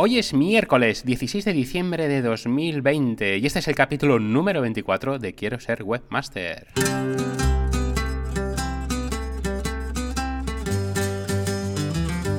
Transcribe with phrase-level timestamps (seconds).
[0.00, 5.18] Hoy es miércoles 16 de diciembre de 2020 y este es el capítulo número 24
[5.18, 6.68] de Quiero ser webmaster.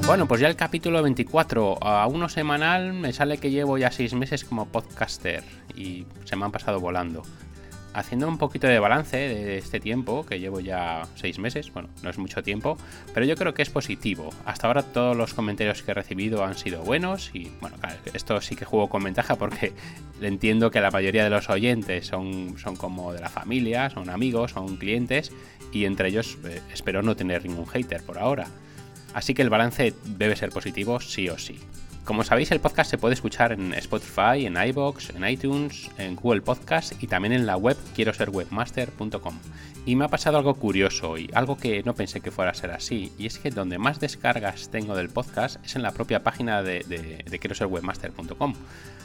[0.07, 4.13] Bueno, pues ya el capítulo 24, a uno semanal me sale que llevo ya seis
[4.13, 5.43] meses como podcaster
[5.75, 7.23] y se me han pasado volando
[7.93, 12.09] haciendo un poquito de balance de este tiempo, que llevo ya seis meses, bueno, no
[12.09, 12.77] es mucho tiempo,
[13.13, 14.29] pero yo creo que es positivo.
[14.45, 18.39] Hasta ahora todos los comentarios que he recibido han sido buenos y, bueno, claro, esto
[18.41, 19.73] sí que juego con ventaja porque
[20.21, 24.51] entiendo que la mayoría de los oyentes son, son como de la familia, son amigos,
[24.51, 25.31] son clientes
[25.71, 28.47] y entre ellos eh, espero no tener ningún hater por ahora.
[29.13, 31.59] Así que el balance debe ser positivo sí o sí.
[32.09, 36.41] Como sabéis, el podcast se puede escuchar en Spotify, en iBox, en iTunes, en Google
[36.41, 39.37] Podcast y también en la web quiero ser webmaster.com.
[39.85, 42.71] Y me ha pasado algo curioso y algo que no pensé que fuera a ser
[42.71, 46.63] así, y es que donde más descargas tengo del podcast es en la propia página
[46.63, 46.79] de,
[47.29, 48.55] de, quiero ser webmaster.com.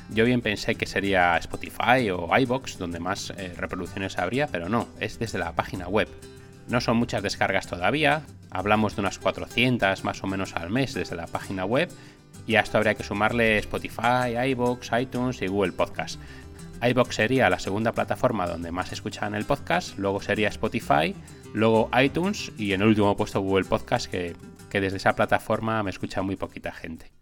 [0.09, 4.89] Yo bien pensé que sería Spotify o iBox donde más eh, reproducciones habría, pero no,
[4.99, 6.09] es desde la página web.
[6.69, 11.17] No son muchas descargas todavía, hablamos de unas 400 más o menos al mes desde
[11.17, 11.91] la página web
[12.47, 16.21] y a esto habría que sumarle Spotify, iBox, iTunes y Google Podcast.
[16.83, 21.15] iBox sería la segunda plataforma donde más escuchan el podcast, luego sería Spotify,
[21.53, 24.35] luego iTunes y en el último puesto Google Podcast, que,
[24.71, 27.14] que desde esa plataforma me escucha muy poquita gente.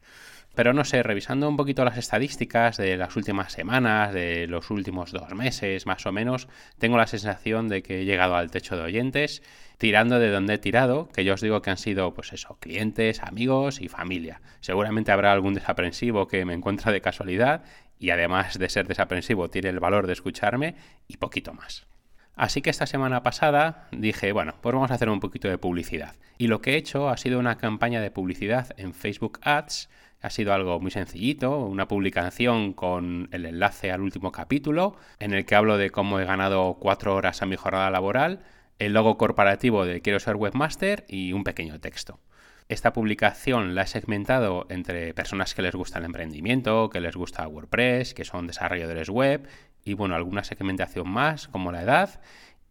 [0.54, 5.10] Pero no sé, revisando un poquito las estadísticas de las últimas semanas, de los últimos
[5.10, 6.46] dos meses más o menos,
[6.78, 9.42] tengo la sensación de que he llegado al techo de oyentes,
[9.78, 13.22] tirando de donde he tirado, que yo os digo que han sido, pues eso, clientes,
[13.22, 14.42] amigos y familia.
[14.60, 17.64] Seguramente habrá algún desaprensivo que me encuentra de casualidad
[17.98, 20.74] y además de ser desaprensivo tiene el valor de escucharme
[21.08, 21.86] y poquito más.
[22.34, 26.14] Así que esta semana pasada dije, bueno, pues vamos a hacer un poquito de publicidad.
[26.38, 29.88] Y lo que he hecho ha sido una campaña de publicidad en Facebook Ads
[30.22, 35.44] ha sido algo muy sencillito, una publicación con el enlace al último capítulo, en el
[35.44, 38.40] que hablo de cómo he ganado cuatro horas a mi jornada laboral,
[38.78, 42.20] el logo corporativo de Quiero ser webmaster y un pequeño texto.
[42.68, 47.46] Esta publicación la he segmentado entre personas que les gusta el emprendimiento, que les gusta
[47.48, 49.48] WordPress, que son desarrolladores web
[49.84, 52.20] y bueno, alguna segmentación más como la edad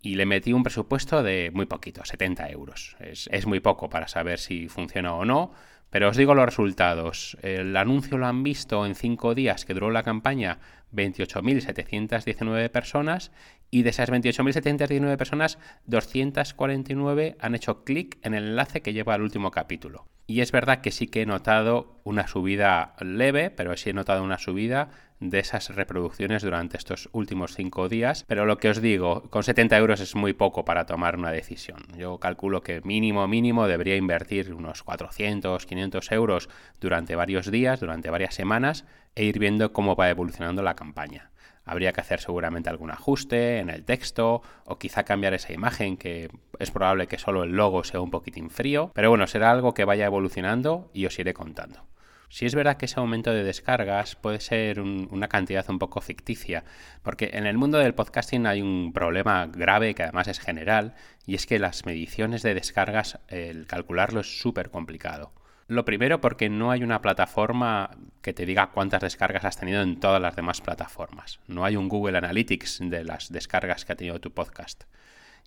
[0.01, 2.95] y le metí un presupuesto de muy poquito, 70 euros.
[2.99, 5.51] Es, es, muy poco para saber si funciona o no,
[5.91, 7.37] pero os digo los resultados.
[7.43, 10.57] El anuncio lo han visto en cinco días que duró la campaña
[10.93, 13.31] 28.719 personas
[13.69, 19.21] y de esas 28.719 personas 249 han hecho clic en el enlace que lleva al
[19.21, 20.07] último capítulo.
[20.27, 24.23] Y es verdad que sí que he notado una subida leve, pero sí he notado
[24.23, 28.25] una subida de esas reproducciones durante estos últimos cinco días.
[28.27, 31.83] Pero lo que os digo, con 70 euros es muy poco para tomar una decisión.
[31.97, 36.49] Yo calculo que mínimo, mínimo debería invertir unos 400, 500 euros
[36.79, 38.85] durante varios días, durante varias semanas,
[39.15, 41.31] e ir viendo cómo va evolucionando la campaña.
[41.63, 46.29] Habría que hacer seguramente algún ajuste en el texto o quizá cambiar esa imagen que
[46.59, 49.85] es probable que solo el logo sea un poquitín frío, pero bueno, será algo que
[49.85, 51.85] vaya evolucionando y os iré contando.
[52.31, 56.63] Si es verdad que ese aumento de descargas puede ser una cantidad un poco ficticia,
[57.03, 60.95] porque en el mundo del podcasting hay un problema grave que además es general,
[61.25, 65.33] y es que las mediciones de descargas, el calcularlo es súper complicado.
[65.71, 70.01] Lo primero porque no hay una plataforma que te diga cuántas descargas has tenido en
[70.01, 71.39] todas las demás plataformas.
[71.47, 74.83] No hay un Google Analytics de las descargas que ha tenido tu podcast.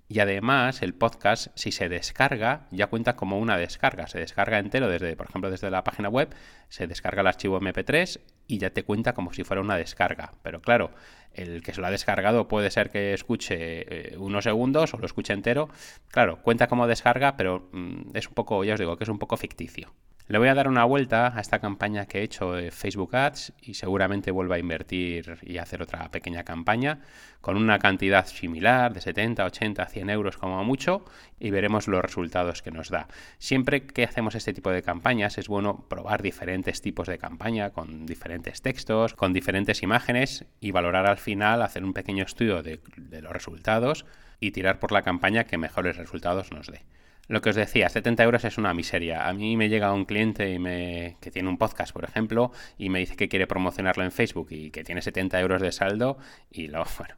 [0.09, 4.07] Y además, el podcast, si se descarga, ya cuenta como una descarga.
[4.07, 6.35] Se descarga entero desde, por ejemplo, desde la página web,
[6.71, 10.33] se descarga el archivo MP3 y ya te cuenta como si fuera una descarga.
[10.43, 10.91] Pero claro,
[11.35, 15.05] el que se lo ha descargado puede ser que escuche eh, unos segundos o lo
[15.05, 15.69] escuche entero.
[16.09, 19.19] Claro, cuenta como descarga, pero mm, es un poco, ya os digo, que es un
[19.19, 19.93] poco ficticio.
[20.27, 23.53] Le voy a dar una vuelta a esta campaña que he hecho de Facebook Ads
[23.61, 27.01] y seguramente vuelva a invertir y hacer otra pequeña campaña
[27.43, 31.05] con una cantidad similar de 70, 80, 100 euros como mucho
[31.39, 33.07] y veremos los resultados que nos da.
[33.37, 38.07] Siempre que hacemos este tipo de campañas es bueno probar diferentes tipos de campaña con
[38.07, 43.21] diferentes textos, con diferentes imágenes y valorar al final, hacer un pequeño estudio de, de
[43.21, 44.07] los resultados
[44.41, 46.81] y tirar por la campaña que mejores resultados nos dé.
[47.27, 49.27] Lo que os decía, 70 euros es una miseria.
[49.27, 52.91] A mí me llega un cliente y me, que tiene un podcast, por ejemplo, y
[52.91, 56.19] me dice que quiere promocionarlo en Facebook y que tiene 70 euros de saldo
[56.51, 57.15] y lo, bueno,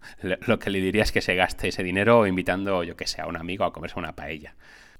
[0.47, 3.27] lo que le diría es que se gaste ese dinero invitando, yo que sé, a
[3.27, 4.55] un amigo a comerse una paella.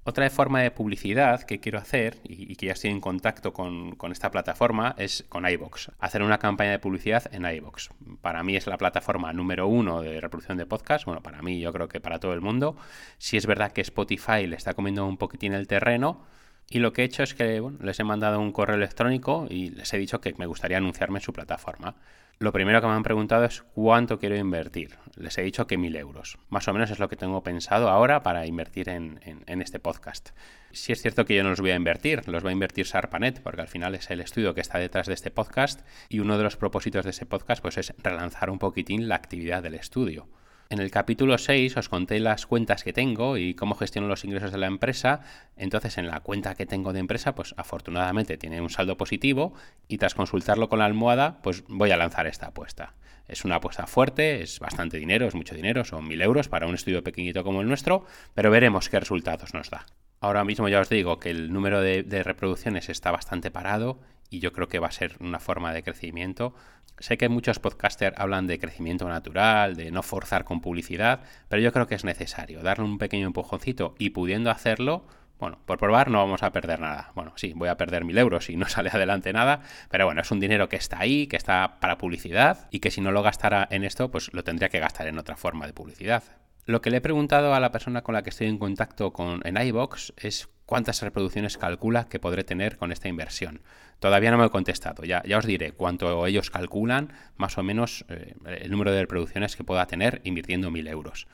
[0.07, 4.31] Otra forma de publicidad que quiero hacer y, que ya estoy en contacto con, esta
[4.31, 5.91] plataforma es con iBox.
[5.99, 7.89] Hacer una campaña de publicidad en iBox.
[8.21, 11.03] Para mí es la plataforma número uno de reproducción de podcast.
[11.03, 12.77] Bueno, para mí, yo creo que para todo el mundo.
[13.17, 16.23] Si es verdad que Spotify le está comiendo un poquitín el terreno,
[16.69, 19.93] y lo que he hecho es que les he mandado un correo electrónico y les
[19.93, 21.95] he dicho que me gustaría anunciarme en su plataforma.
[22.39, 24.95] Lo primero que me han preguntado es cuánto quiero invertir.
[25.15, 26.37] Les he dicho que mil euros.
[26.49, 30.29] Más o menos es lo que tengo pensado ahora para invertir en, este podcast.
[30.71, 33.41] Si es cierto que yo no los voy a invertir, los va a invertir Sarpanet,
[33.41, 36.43] porque al final es el estudio que está detrás de este podcast y uno de
[36.43, 40.27] los propósitos de ese podcast pues, es relanzar un poquitín la actividad del estudio.
[40.69, 44.51] En el capítulo 6 os conté las cuentas que tengo y cómo gestiono los ingresos
[44.51, 45.21] de la empresa.
[45.55, 49.53] Entonces, en la cuenta que tengo de empresa, pues afortunadamente tiene un saldo positivo
[49.87, 52.95] y tras consultarlo con la almohada, pues voy a lanzar esta apuesta.
[53.29, 56.75] Es una apuesta fuerte, es bastante dinero, es mucho dinero, son mil euros para un
[56.75, 59.85] estudio pequeñito como el nuestro, pero veremos qué resultados nos da.
[60.19, 63.99] Ahora mismo ya os digo que el número de, de reproducciones está bastante parado
[64.29, 66.53] y yo creo que va a ser una forma de crecimiento.
[66.99, 71.71] Sé que muchos podcasters hablan de crecimiento natural, de no forzar con publicidad, pero yo
[71.71, 75.05] creo que es necesario darle un pequeño empujoncito y pudiendo hacerlo,
[75.39, 77.11] bueno, por probar no vamos a perder nada.
[77.13, 80.31] Bueno, sí, voy a perder mil euros y no sale adelante nada, pero bueno, es
[80.31, 83.67] un dinero que está ahí, que está para publicidad y que si no lo gastara
[83.69, 86.23] en esto, pues lo tendría que gastar en otra forma de publicidad.
[86.67, 89.39] Lo que le he preguntado a la persona con la que estoy en contacto con,
[89.45, 93.61] en iBox es cuántas reproducciones calcula que podré tener con esta inversión.
[93.99, 98.35] Todavía no me he contestado, ya, os diré cuánto ellos calculan, más o menos eh,
[98.45, 101.27] el número de reproducciones que pueda tener invirtiendo mil euros.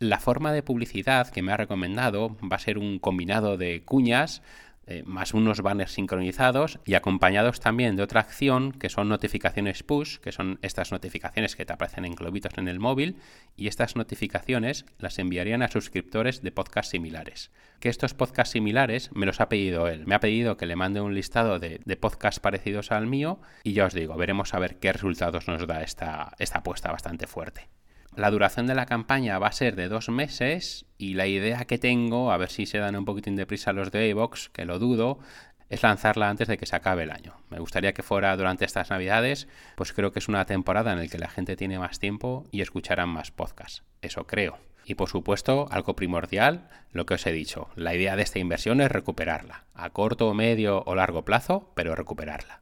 [0.00, 4.42] La forma de publicidad que me ha recomendado va a ser un combinado de cuñas,
[4.90, 10.18] eh, más unos banners sincronizados y acompañados también de otra acción que son notificaciones push,
[10.18, 13.16] que son estas notificaciones que te aparecen en globitos en el móvil
[13.56, 17.52] y estas notificaciones las enviarían a suscriptores de podcasts similares.
[17.78, 21.00] Que estos podcasts similares me los ha pedido él, me ha pedido que le mande
[21.00, 24.80] un listado de, de podcasts parecidos al mío y ya os digo, veremos a ver
[24.80, 27.68] qué resultados nos da esta, esta apuesta bastante fuerte.
[28.16, 31.78] La duración de la campaña va a ser de dos meses y la idea que
[31.78, 34.78] tengo, a ver si se dan un poquitín de prisa los de iVox, que lo
[34.78, 35.20] dudo,
[35.68, 37.34] es lanzarla antes de que se acabe el año.
[37.48, 39.46] Me gustaría que fuera durante estas navidades,
[39.76, 42.60] pues creo que es una temporada en la que la gente tiene más tiempo y
[42.60, 43.84] escucharán más podcasts.
[44.02, 44.58] Eso creo.
[44.84, 48.80] Y por supuesto, algo primordial, lo que os he dicho, la idea de esta inversión
[48.80, 52.60] es recuperarla, a corto, medio o largo plazo, pero recuperarla.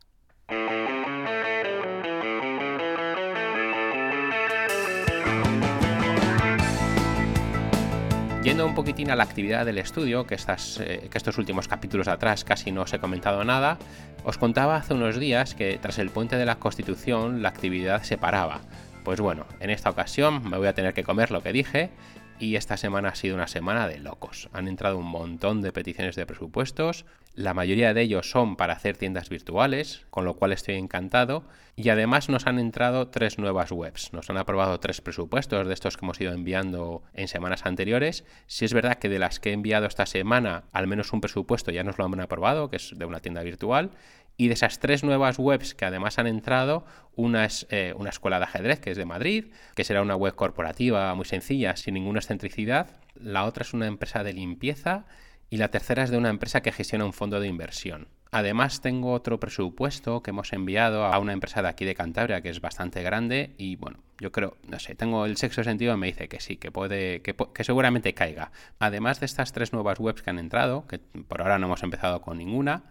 [8.48, 12.08] Yendo un poquitín a la actividad del estudio, que, estas, eh, que estos últimos capítulos
[12.08, 13.76] atrás casi no os he comentado nada,
[14.24, 18.16] os contaba hace unos días que tras el puente de la Constitución la actividad se
[18.16, 18.62] paraba.
[19.04, 21.90] Pues bueno, en esta ocasión me voy a tener que comer lo que dije
[22.38, 24.48] y esta semana ha sido una semana de locos.
[24.52, 27.04] Han entrado un montón de peticiones de presupuestos,
[27.38, 31.44] la mayoría de ellos son para hacer tiendas virtuales, con lo cual estoy encantado,
[31.76, 34.12] y además nos han entrado tres nuevas webs.
[34.12, 38.24] Nos han aprobado tres presupuestos de estos que hemos ido enviando en semanas anteriores.
[38.48, 41.70] Si es verdad que de las que he enviado esta semana, al menos un presupuesto
[41.70, 43.92] ya nos lo han aprobado, que es de una tienda virtual,
[44.38, 46.86] y de esas tres nuevas webs que además han entrado,
[47.16, 50.34] una es eh, una escuela de ajedrez que es de Madrid, que será una web
[50.36, 52.88] corporativa muy sencilla, sin ninguna excentricidad.
[53.16, 55.06] La otra es una empresa de limpieza
[55.50, 58.06] y la tercera es de una empresa que gestiona un fondo de inversión.
[58.30, 62.50] Además tengo otro presupuesto que hemos enviado a una empresa de aquí de Cantabria que
[62.50, 66.28] es bastante grande y bueno, yo creo, no sé, tengo el sexo sentido me dice
[66.28, 68.52] que sí, que puede, que, que seguramente caiga.
[68.78, 72.20] Además de estas tres nuevas webs que han entrado, que por ahora no hemos empezado
[72.20, 72.84] con ninguna,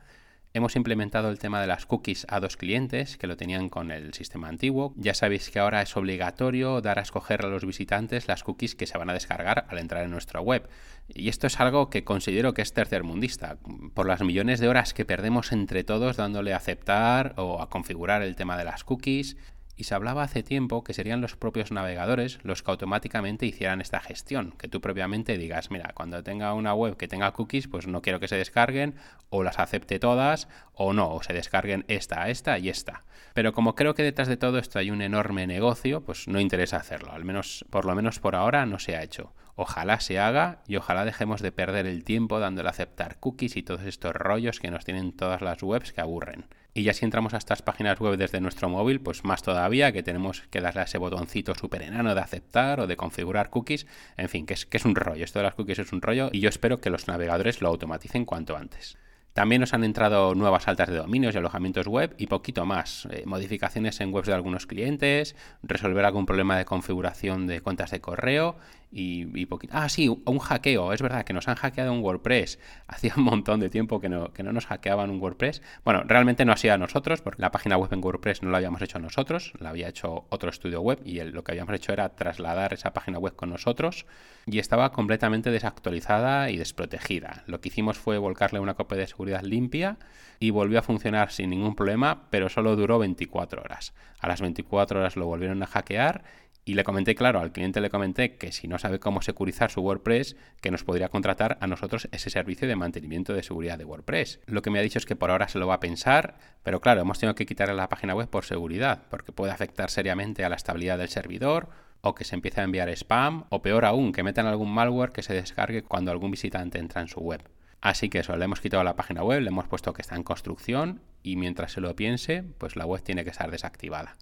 [0.57, 4.15] Hemos implementado el tema de las cookies a dos clientes que lo tenían con el
[4.15, 4.91] sistema antiguo.
[4.95, 8.87] Ya sabéis que ahora es obligatorio dar a escoger a los visitantes las cookies que
[8.87, 10.67] se van a descargar al entrar en nuestra web.
[11.09, 13.59] Y esto es algo que considero que es tercermundista,
[13.93, 18.23] por las millones de horas que perdemos entre todos dándole a aceptar o a configurar
[18.23, 19.37] el tema de las cookies
[19.77, 23.99] y se hablaba hace tiempo que serían los propios navegadores los que automáticamente hicieran esta
[23.99, 28.01] gestión, que tú propiamente digas, mira, cuando tenga una web que tenga cookies, pues no
[28.01, 28.95] quiero que se descarguen,
[29.29, 33.03] o las acepte todas, o no, o se descarguen esta, esta y esta.
[33.33, 36.77] Pero como creo que detrás de todo esto hay un enorme negocio, pues no interesa
[36.77, 39.33] hacerlo, al menos, por lo menos por ahora no se ha hecho.
[39.59, 43.63] Ojalá se haga y ojalá dejemos de perder el tiempo dándole a aceptar cookies y
[43.63, 46.45] todos estos rollos que nos tienen todas las webs que aburren.
[46.75, 50.03] Y ya si entramos a estas páginas web desde nuestro móvil, pues más todavía que
[50.03, 53.87] tenemos que darle a ese botoncito súper enano de aceptar o de configurar cookies.
[54.15, 55.23] En fin, que es, que es un rollo.
[55.25, 58.25] Esto de las cookies es un rollo y yo espero que los navegadores lo automaticen
[58.25, 58.95] cuanto antes.
[59.37, 63.07] También nos han entrado nuevas altas de dominios y alojamientos web y poquito más.
[63.11, 68.01] Eh, modificaciones en webs de algunos clientes, resolver algún problema de configuración de cuentas de
[68.01, 68.57] correo
[68.91, 69.73] y, poquito.
[69.75, 70.93] Ah, sí, un hackeo.
[70.93, 72.59] Es verdad que nos han hackeado un WordPress.
[72.87, 75.61] Hacía un montón de tiempo que no, que no nos hackeaban un WordPress.
[75.83, 78.81] Bueno, realmente no hacía a nosotros, porque la página web en WordPress no la habíamos
[78.81, 82.73] hecho nosotros, la había hecho otro estudio web y lo que habíamos hecho era trasladar
[82.73, 84.05] esa página web con nosotros
[84.45, 87.43] y estaba completamente desactualizada y desprotegida.
[87.47, 89.97] Lo que hicimos fue volcarle una copia de seguridad limpia
[90.39, 93.93] y volvió a funcionar sin ningún problema, pero solo duró 24 horas.
[94.19, 96.23] A las 24 horas lo volvieron a hackear
[96.67, 99.79] y le comenté, claro, al cliente le comenté que si no sabe cómo securizar su
[99.79, 104.41] WordPress, que nos podría contratar a nosotros ese servicio de mantenimiento de seguridad de WordPress.
[104.47, 106.81] Lo que me ha dicho es que por ahora se lo va a pensar, pero
[106.81, 110.49] claro, hemos tenido que quitarle la página web por seguridad, porque puede afectar seriamente a
[110.49, 111.69] la estabilidad del servidor
[112.01, 115.23] o que se empiece a enviar spam, o peor aún, que metan algún malware que
[115.23, 117.47] se descargue cuando algún visitante entra en su web.
[117.79, 120.23] Así que eso, le hemos quitado la página web, le hemos puesto que está en
[120.23, 124.17] construcción y mientras se lo piense, pues la web tiene que estar desactivada.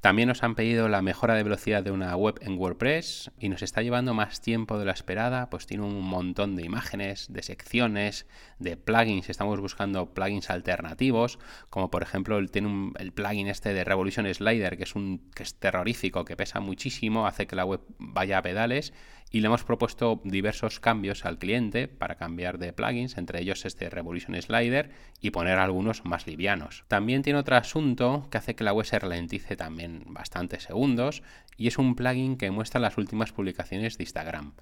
[0.00, 3.62] También nos han pedido la mejora de velocidad de una web en WordPress y nos
[3.62, 8.26] está llevando más tiempo de la esperada, pues tiene un montón de imágenes, de secciones,
[8.60, 9.28] de plugins.
[9.28, 14.76] Estamos buscando plugins alternativos, como por ejemplo el, tiene el plugin este de Revolution Slider,
[14.76, 18.42] que es un que es terrorífico, que pesa muchísimo, hace que la web vaya a
[18.42, 18.92] pedales
[19.30, 23.90] y le hemos propuesto diversos cambios al cliente para cambiar de plugins, entre ellos este
[23.90, 26.84] Revolution Slider y poner algunos más livianos.
[26.88, 31.22] También tiene otro asunto que hace que la web se ralentice también bastantes segundos
[31.56, 34.52] y es un plugin que muestra las últimas publicaciones de Instagram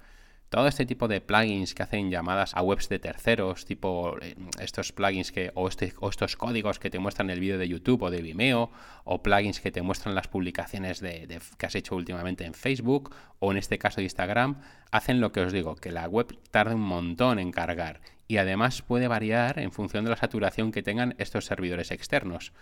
[0.49, 4.93] todo este tipo de plugins que hacen llamadas a webs de terceros, tipo eh, estos
[4.93, 8.09] plugins que, o, este, o, estos códigos que te muestran el vídeo de YouTube o
[8.09, 8.71] de Vimeo,
[9.03, 13.57] o plugins que te muestran las publicaciones que has hecho últimamente en Facebook, o en
[13.57, 14.61] este caso de Instagram,
[14.91, 18.81] hacen lo que os digo, que la web tarde un montón en cargar y además
[18.81, 22.53] puede variar en función de la saturación que tengan estos servidores externos.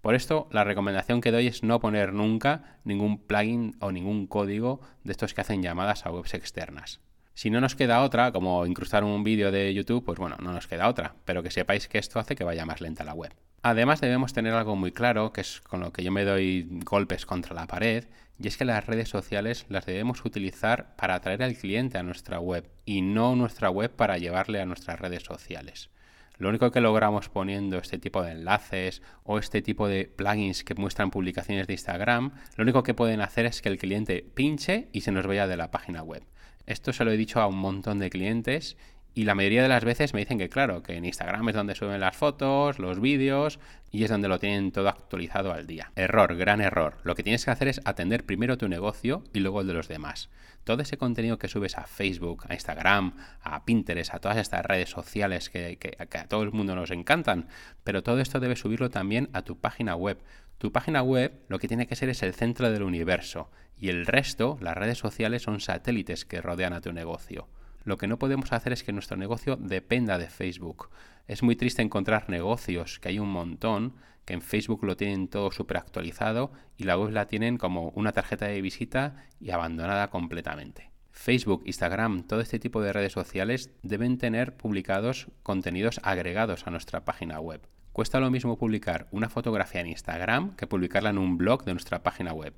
[0.00, 4.80] Por esto, la recomendación que doy es no poner nunca ningún plugin o ningún código
[5.02, 7.00] de estos que hacen llamadas a webs externas.
[7.38, 10.66] Si no nos queda otra, como incrustar un vídeo de YouTube, pues bueno, no nos
[10.66, 13.32] queda otra, pero que sepáis que esto hace que vaya más lenta la web.
[13.62, 17.26] Además debemos tener algo muy claro, que es con lo que yo me doy golpes
[17.26, 18.06] contra la pared,
[18.40, 22.40] y es que las redes sociales las debemos utilizar para atraer al cliente a nuestra
[22.40, 25.90] web y no nuestra web para llevarle a nuestras redes sociales.
[26.38, 30.74] Lo único que logramos poniendo este tipo de enlaces o este tipo de plugins que
[30.74, 35.02] muestran publicaciones de Instagram, lo único que pueden hacer es que el cliente pinche y
[35.02, 36.24] se nos vaya de la página web.
[36.68, 38.76] Esto se lo he dicho a un montón de clientes
[39.14, 41.74] y la mayoría de las veces me dicen que claro, que en Instagram es donde
[41.74, 43.58] suben las fotos, los vídeos
[43.90, 45.92] y es donde lo tienen todo actualizado al día.
[45.96, 46.98] Error, gran error.
[47.04, 49.88] Lo que tienes que hacer es atender primero tu negocio y luego el de los
[49.88, 50.28] demás.
[50.68, 54.90] Todo ese contenido que subes a Facebook, a Instagram, a Pinterest, a todas estas redes
[54.90, 57.48] sociales que, a todo el mundo nos encantan,
[57.84, 60.18] pero todo esto debes subirlo también a tu página web.
[60.58, 64.04] Tu página web lo que tiene que ser es el centro del universo y el
[64.04, 67.48] resto, las redes sociales, son satélites que rodean a tu negocio.
[67.84, 70.90] Lo que no podemos hacer es que nuestro negocio dependa de Facebook.
[71.28, 73.92] Es muy triste encontrar negocios, que hay un montón,
[74.24, 78.12] que en Facebook lo tienen todo súper actualizado y la web la tienen como una
[78.12, 80.90] tarjeta de visita y abandonada completamente.
[81.12, 87.04] Facebook, Instagram, todo este tipo de redes sociales deben tener publicados contenidos agregados a nuestra
[87.04, 87.60] página web.
[87.92, 92.02] Cuesta lo mismo publicar una fotografía en Instagram que publicarla en un blog de nuestra
[92.02, 92.54] página web.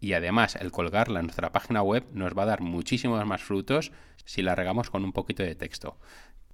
[0.00, 3.92] Y además el colgarla en nuestra página web nos va a dar muchísimos más frutos
[4.24, 5.98] si la regamos con un poquito de texto.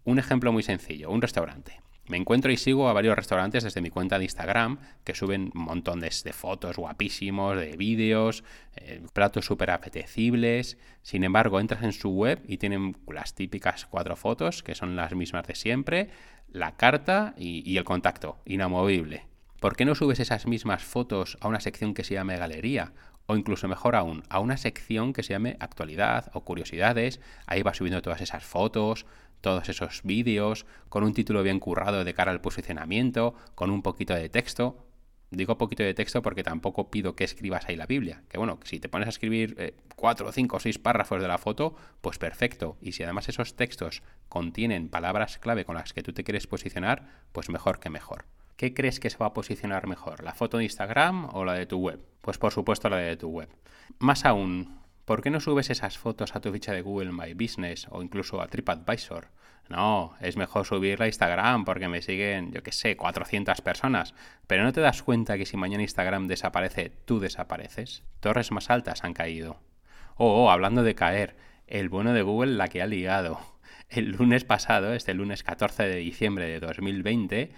[0.04, 1.80] Un ejemplo muy sencillo, un restaurante.
[2.10, 5.62] Me encuentro y sigo a varios restaurantes desde mi cuenta de Instagram que suben un
[5.62, 8.42] montón de, fotos guapísimos, de vídeos,
[8.74, 10.76] eh, platos súper apetecibles.
[11.02, 15.14] Sin embargo, entras en su web y tienen las típicas cuatro fotos, que son las
[15.14, 16.10] mismas de siempre,
[16.48, 19.28] la carta y, el contacto, inamovible.
[19.60, 22.92] ¿Por qué no subes esas mismas fotos a una sección que se llame galería?
[23.26, 27.20] O incluso mejor aún, a una sección que se llame actualidad o curiosidades.
[27.46, 29.06] Ahí vas subiendo todas esas fotos,
[29.40, 34.14] todos esos vídeos, con un título bien currado de cara al posicionamiento, con un poquito
[34.14, 34.86] de texto.
[35.32, 38.24] Digo poquito de texto porque tampoco pido que escribas ahí la Biblia.
[38.28, 41.38] Que bueno, si te pones a escribir eh, cuatro, cinco o seis párrafos de la
[41.38, 42.76] foto, pues perfecto.
[42.80, 47.06] Y si además esos textos contienen palabras clave con las que tú te quieres posicionar,
[47.30, 48.24] pues mejor que mejor.
[48.56, 50.24] ¿Qué crees que se va a posicionar mejor?
[50.24, 52.04] ¿La foto de Instagram o la de tu web?
[52.20, 53.48] Pues por supuesto la de tu web.
[54.00, 54.79] Más aún,
[55.10, 58.40] ¿por qué no subes esas fotos a tu ficha de Google My Business o incluso
[58.40, 59.26] a TripAdvisor?
[59.68, 64.14] No, es mejor subirla a Instagram porque me siguen, yo qué sé, 400 personas.
[64.46, 68.04] Pero no te das cuenta que si mañana Instagram desaparece, tú desapareces.
[68.20, 69.58] Torres más altas han caído.
[70.14, 71.34] Oh, oh hablando de caer,
[71.66, 73.40] el bueno de Google la que ha ligado
[73.90, 77.50] el lunes pasado, este lunes 14 de diciembre de 2020,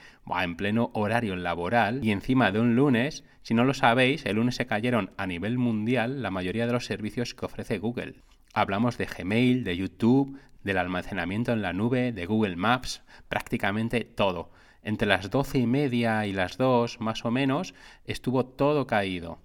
[0.43, 4.55] en pleno horario laboral, y encima de un lunes, si no lo sabéis, el lunes
[4.57, 8.15] se cayeron a nivel mundial la mayoría de los servicios que ofrece Google.
[8.55, 14.51] Hablamos de Gmail, de YouTube, del almacenamiento en la nube, de Google Maps, prácticamente todo.
[14.83, 17.75] Entre las doce y media y las dos, más o menos,
[18.07, 19.39] estuvo todo caído.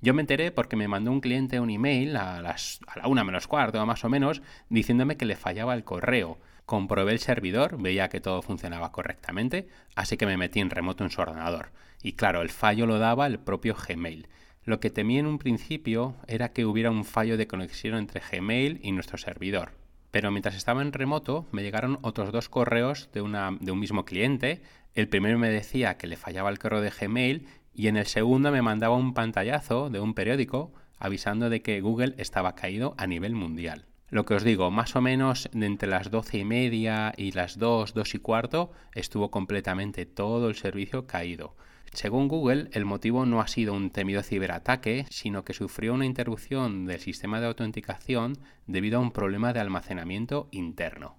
[0.00, 3.24] Yo me enteré porque me mandó un cliente un email a, las, a la una
[3.24, 6.38] menos cuarto más o menos diciéndome que le fallaba el correo.
[6.64, 11.10] Comprobé el servidor, veía que todo funcionaba correctamente, así que me metí en remoto en
[11.10, 11.72] su ordenador.
[12.02, 14.28] Y claro, el fallo lo daba el propio Gmail.
[14.64, 18.80] Lo que temí en un principio era que hubiera un fallo de conexión entre Gmail
[18.82, 19.72] y nuestro servidor.
[20.10, 24.04] Pero mientras estaba en remoto me llegaron otros dos correos de, una, de un mismo
[24.04, 24.62] cliente.
[24.94, 28.50] El primero me decía que le fallaba el correo de Gmail y en el segundo
[28.50, 33.34] me mandaba un pantallazo de un periódico avisando de que Google estaba caído a nivel
[33.34, 33.86] mundial.
[34.10, 37.94] Lo que os digo, más o menos entre las doce y media y las dos,
[37.94, 41.54] dos y cuarto, estuvo completamente todo el servicio caído.
[41.92, 46.86] Según Google, el motivo no ha sido un temido ciberataque, sino que sufrió una interrupción
[46.86, 51.16] del sistema de autenticación debido a un problema de almacenamiento interno.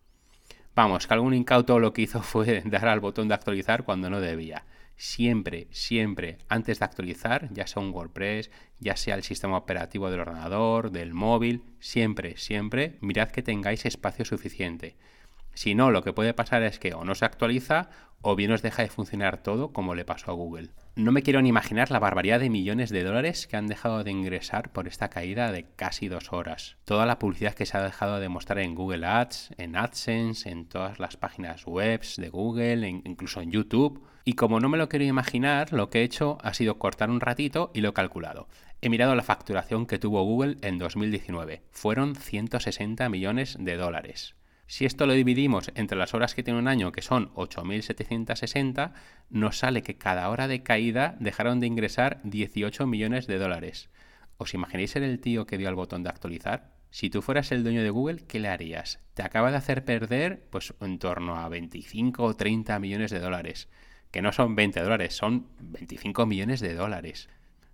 [0.75, 4.19] Vamos, que algún incauto lo que hizo fue dar al botón de actualizar cuando no
[4.19, 4.65] debía
[5.01, 10.19] siempre, siempre, antes de actualizar, ya sea un WordPress, ya sea el sistema operativo del
[10.19, 14.95] ordenador, del móvil, siempre, siempre, mirad que tengáis espacio suficiente.
[15.55, 17.89] Si no, lo que puede pasar es que o no se actualiza
[18.21, 20.69] o bien os deja de funcionar todo como le pasó a Google.
[20.95, 24.11] No me quiero ni imaginar la barbaridad de millones de dólares que han dejado de
[24.11, 26.77] ingresar por esta caída de casi dos horas.
[26.85, 30.67] Toda la publicidad que se ha dejado de mostrar en Google Ads, en AdSense, en
[30.67, 34.03] todas las páginas web de Google, incluso en YouTube.
[34.25, 37.21] Y como no me lo quiero imaginar, lo que he hecho ha sido cortar un
[37.21, 38.47] ratito y lo he calculado.
[38.81, 41.61] He mirado la facturación que tuvo Google en 2019.
[41.71, 44.35] Fueron 160 millones de dólares.
[44.71, 48.93] Si esto lo dividimos entre las horas que tiene un año, que son 8.760,
[49.29, 53.89] nos sale que cada hora de caída dejaron de ingresar 18 millones de dólares.
[54.37, 56.71] ¿Os imagináis ser el tío que dio al botón de actualizar?
[56.89, 59.01] Si tú fueras el dueño de Google, ¿qué le harías?
[59.13, 63.67] Te acaba de hacer perder pues en torno a 25 o 30 millones de dólares.
[64.09, 67.27] Que no son 20 dólares, son 25 millones de dólares.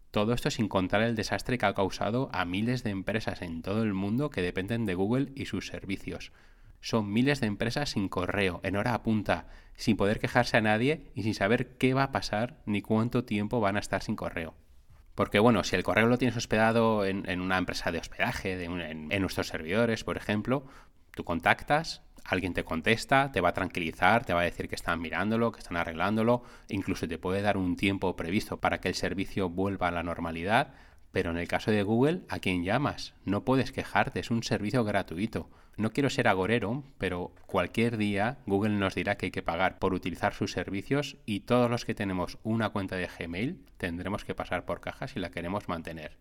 [0.10, 3.84] Todo esto sin contar el desastre que ha causado a miles de empresas en todo
[3.84, 6.32] el mundo que dependen de Google y sus servicios.
[6.88, 11.12] Son miles de empresas sin correo, en hora a punta, sin poder quejarse a nadie
[11.16, 14.54] y sin saber qué va a pasar ni cuánto tiempo van a estar sin correo.
[15.14, 19.22] Porque bueno, si el correo lo tienes hospedado en, una empresa de hospedaje, en, en
[19.22, 20.66] nuestros servidores, por ejemplo,
[21.12, 25.02] tú contactas, alguien te contesta, te va a tranquilizar, te va a decir que están
[25.02, 29.50] mirándolo, que están arreglándolo, incluso te puede dar un tiempo previsto para que el servicio
[29.50, 30.74] vuelva a la normalidad,
[31.12, 33.14] pero en el caso de Google, ¿a quién llamas?
[33.26, 35.50] No puedes quejarte, es un servicio gratuito.
[35.78, 39.94] No quiero ser agorero, pero cualquier día Google nos dirá que hay que pagar por
[39.94, 44.66] utilizar sus servicios y todos los que tenemos una cuenta de Gmail tendremos que pasar
[44.66, 46.18] por caja si la queremos mantener.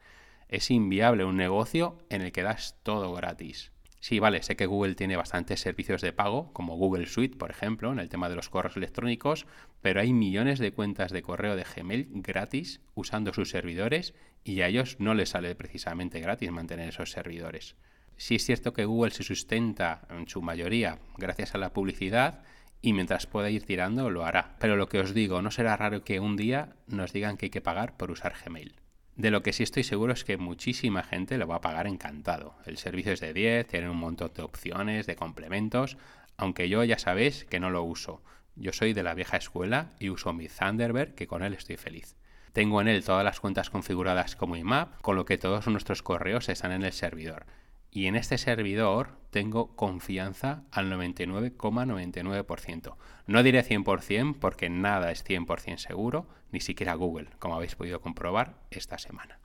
[0.50, 3.72] Es inviable un negocio en el que das todo gratis.
[3.98, 7.90] Sí, vale, sé que Google tiene bastantes servicios de pago, como Google Suite, por ejemplo,
[7.90, 9.46] en el tema de los correos electrónicos,
[9.80, 14.14] pero hay millones de cuentas de correo de Gmail gratis usando sus servidores
[14.44, 17.74] y a ellos no les sale precisamente gratis mantener esos servidores.
[18.16, 22.42] Sí es cierto que Google se sustenta en su mayoría gracias a la publicidad
[22.80, 24.56] y mientras pueda ir tirando lo hará.
[24.58, 27.50] Pero lo que os digo, no será raro que un día nos digan que hay
[27.50, 28.74] que pagar por usar Gmail.
[29.16, 32.54] De lo que sí estoy seguro es que muchísima gente lo va a pagar encantado.
[32.64, 35.96] El servicio es de 10, tiene un montón de opciones, de complementos,
[36.36, 38.22] aunque yo ya sabéis que no lo uso.
[38.56, 42.16] Yo soy de la vieja escuela y uso mi Thunderbird, que con él estoy feliz.
[42.52, 46.48] Tengo en él todas las cuentas configuradas como IMAP, con lo que todos nuestros correos
[46.48, 47.44] están en el servidor
[47.90, 52.96] y en este servidor tengo confianza al 99,99%.
[53.26, 58.54] No diré 100% porque nada es 100% seguro, ni siquiera Google, como habéis podido comprobar
[58.70, 59.38] esta semana.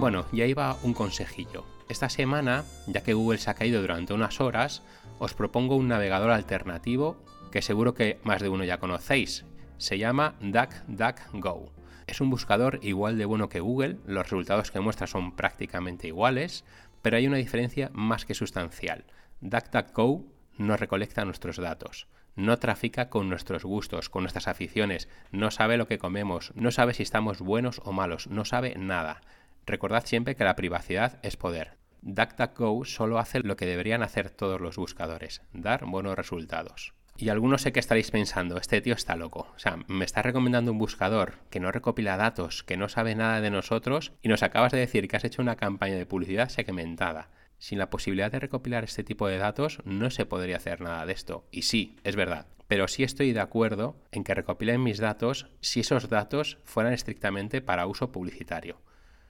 [0.00, 1.64] Bueno, y ahí va un consejillo.
[1.88, 4.82] Esta semana, ya que Google se ha caído durante unas horas,
[5.20, 7.22] os propongo un navegador alternativo
[7.52, 9.44] que seguro que más de uno ya conocéis,
[9.78, 11.72] se llama DuckDuckGo.
[12.06, 16.64] Es un buscador igual de bueno que Google, los resultados que muestra son prácticamente iguales,
[17.00, 19.04] pero hay una diferencia más que sustancial.
[19.40, 20.24] DuckDuckGo
[20.58, 22.06] no recolecta nuestros datos.
[22.34, 26.94] no trafica con nuestros gustos, con nuestras aficiones, no sabe lo que comemos, no sabe
[26.94, 29.20] si estamos buenos o malos, no sabe nada.
[29.66, 31.76] Recordad siempre que la privacidad es poder.
[32.00, 36.94] DuckDuckGo solo hace lo que deberían hacer todos los buscadores, dar buenos resultados.
[37.16, 39.48] Y algunos sé que estaréis pensando, este tío está loco.
[39.54, 43.40] O sea, me está recomendando un buscador que no recopila datos, que no sabe nada
[43.40, 47.30] de nosotros, y nos acabas de decir que has hecho una campaña de publicidad segmentada.
[47.58, 51.12] Sin la posibilidad de recopilar este tipo de datos, no se podría hacer nada de
[51.12, 51.46] esto.
[51.52, 52.46] Y sí, es verdad.
[52.66, 57.60] Pero sí estoy de acuerdo en que recopilen mis datos si esos datos fueran estrictamente
[57.60, 58.80] para uso publicitario.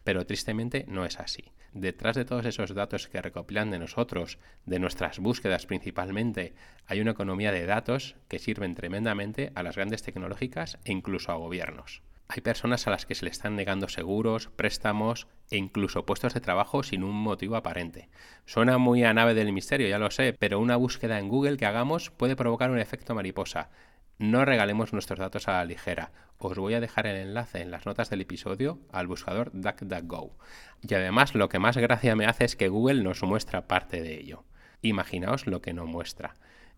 [0.05, 1.53] Pero tristemente no es así.
[1.73, 6.55] Detrás de todos esos datos que recopilan de nosotros, de nuestras búsquedas principalmente,
[6.87, 11.37] hay una economía de datos que sirven tremendamente a las grandes tecnológicas e incluso a
[11.37, 12.03] gobiernos.
[12.35, 16.41] Hay personas a las que se le están negando seguros, préstamos e incluso puestos de
[16.41, 18.09] trabajo sin un motivo aparente.
[18.47, 21.67] Suena muy a nave del misterio, ya lo sé, pero una búsqueda en Google que
[21.67, 23.69] hagamos puede provocar un efecto mariposa.
[24.18, 26.12] No regalemos nuestros datos a la ligera.
[26.38, 30.37] Os voy a dejar el enlace en las notas del episodio al buscador DuckDuckGo.
[30.83, 34.20] Y además lo que más gracia me hace es que Google nos muestra parte de
[34.20, 34.44] ello.
[34.83, 36.35] Imaginaos lo que no muestra.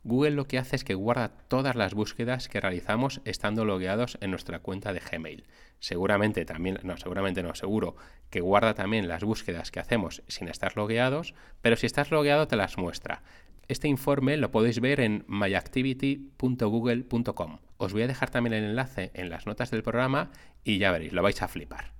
[0.06, 4.30] Google lo que hace es que guarda todas las búsquedas que realizamos estando logueados en
[4.30, 5.46] nuestra cuenta de Gmail.
[5.78, 7.96] Seguramente también, no, seguramente no, seguro
[8.28, 12.56] que guarda también las búsquedas que hacemos sin estar logueados, pero si estás logueado te
[12.56, 13.22] las muestra.
[13.68, 17.58] Este informe lo podéis ver en myactivity.google.com.
[17.76, 20.30] Os voy a dejar también el enlace en las notas del programa
[20.64, 21.92] y ya veréis, lo vais a flipar.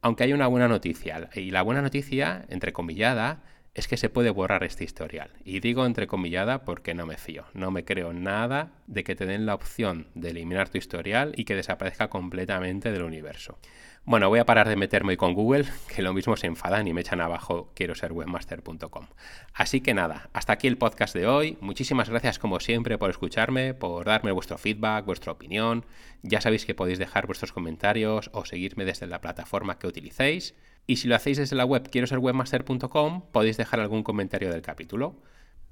[0.00, 3.42] Aunque hay una buena noticia, y la buena noticia, entrecomillada,
[3.74, 5.30] es que se puede borrar este historial.
[5.44, 7.44] Y digo entrecomillada porque no me fío.
[7.54, 11.44] No me creo nada de que te den la opción de eliminar tu historial y
[11.44, 13.58] que desaparezca completamente del universo.
[14.04, 17.02] Bueno, voy a parar de meterme con Google, que lo mismo se enfadan y me
[17.02, 19.06] echan abajo quiero ser webmaster.com.
[19.54, 21.56] Así que nada, hasta aquí el podcast de hoy.
[21.60, 25.86] Muchísimas gracias como siempre por escucharme, por darme vuestro feedback, vuestra opinión.
[26.22, 30.56] Ya sabéis que podéis dejar vuestros comentarios o seguirme desde la plataforma que utilicéis.
[30.84, 34.62] Y si lo hacéis desde la web quiero ser webmaster.com, podéis dejar algún comentario del
[34.62, 35.22] capítulo.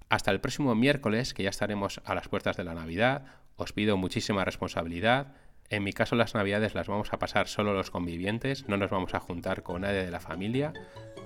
[0.08, 3.24] Hasta el próximo miércoles, que ya estaremos a las puertas de la Navidad,
[3.56, 5.34] os pido muchísima responsabilidad
[5.70, 9.14] en mi caso las navidades las vamos a pasar solo los convivientes, no nos vamos
[9.14, 10.72] a juntar con nadie de la familia.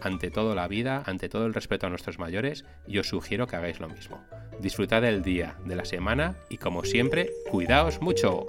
[0.03, 3.57] Ante todo la vida, ante todo el respeto a nuestros mayores, y os sugiero que
[3.57, 4.23] hagáis lo mismo.
[4.61, 8.47] Disfrutad del día, de la semana y como siempre, cuidaos mucho.